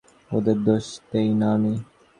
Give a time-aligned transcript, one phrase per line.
[0.31, 1.73] ওদের দোষ দেই না আমি।